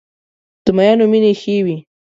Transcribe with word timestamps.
د 0.65 0.67
مینو 0.77 1.05
مینې 1.11 1.31
ښې 1.41 1.57
وې. 1.65 1.77